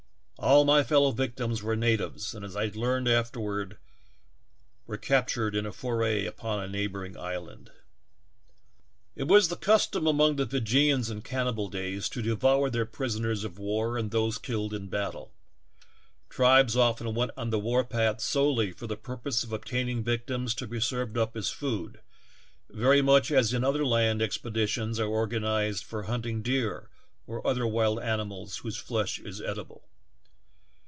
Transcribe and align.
All 0.43 0.65
my 0.65 0.81
fellow 0.83 1.11
victims 1.11 1.61
were 1.61 1.75
natives, 1.75 2.33
and, 2.33 2.43
as 2.43 2.55
I 2.55 2.65
afterward 2.65 3.37
learned, 3.55 3.77
were 4.87 4.97
captured 4.97 5.55
in 5.55 5.67
a 5.67 5.71
foray 5.71 6.25
upon 6.25 6.59
a 6.63 6.67
neigh 6.67 6.87
boring 6.87 7.15
island. 7.15 7.71
''It 9.15 9.27
was 9.27 9.47
the 9.49 9.55
custom 9.55 10.07
among 10.07 10.37
the 10.37 10.47
Feejeeans 10.47 11.11
in 11.11 11.21
can 11.21 11.45
nibal 11.45 11.69
days 11.69 12.09
to 12.09 12.23
devour 12.23 12.71
their 12.71 12.87
prisoners 12.87 13.43
of 13.43 13.59
war 13.59 13.99
and 13.99 14.09
those 14.09 14.39
killed 14.39 14.73
in 14.73 14.87
battle. 14.87 15.31
Tribes 16.27 16.75
often 16.75 17.13
went 17.13 17.31
on 17.37 17.51
the 17.51 17.59
war 17.59 17.83
path 17.83 18.19
solely 18.19 18.71
for 18.71 18.87
the 18.87 18.97
purpose 18.97 19.43
of 19.43 19.53
obtaining 19.53 20.03
vie 20.03 20.17
tims 20.25 20.55
to 20.55 20.65
be 20.65 20.79
served 20.81 21.19
up 21.19 21.37
as 21.37 21.51
food, 21.51 21.99
very 22.67 23.03
much 23.03 23.31
as 23.31 23.53
in 23.53 23.63
other 23.63 23.85
lands 23.85 24.23
expeditions 24.23 24.99
are 24.99 25.05
organized 25.07 25.83
for 25.83 26.03
hunting 26.09 26.41
deer 26.41 26.89
or 27.27 27.45
other 27.45 27.67
wild 27.67 27.99
animals 27.99 28.57
whose 28.57 28.75
flesh 28.77 29.19
is 29.19 29.39
edible. 29.39 29.87